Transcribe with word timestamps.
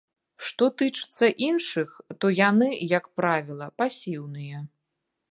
Што 0.45 0.67
тычыцца 0.81 1.27
іншых, 1.49 1.91
то 2.19 2.31
яны, 2.39 2.69
як 2.97 3.05
правіла, 3.21 3.67
пасіўныя. 3.83 4.57